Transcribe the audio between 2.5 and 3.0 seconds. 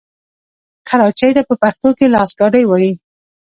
وايي.